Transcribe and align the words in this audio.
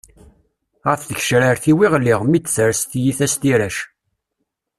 Ɣef 0.87 1.01
tgecrar-iw 1.03 1.79
i 1.85 1.87
ɣliɣ, 1.93 2.19
mi 2.25 2.39
d-tres 2.39 2.81
tyita 2.83 3.27
s 3.31 3.33
tirac. 3.41 3.77